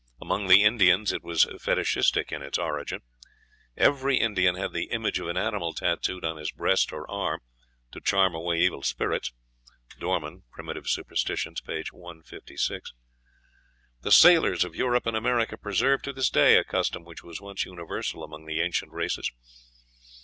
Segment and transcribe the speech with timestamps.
[0.19, 3.01] Among the Indians it was fetichistic in its origin;
[3.77, 7.41] "every Indian had the image of an animal tattooed on his breast or arm,
[7.91, 9.31] to charm away evil spirits."
[9.99, 10.65] (Dorman, "Prim.
[10.85, 11.83] Superst.," p.
[11.91, 12.93] 156.)
[14.01, 17.65] The sailors of Europe and America preserve to this day a custom which was once
[17.65, 19.31] universal among the ancient races.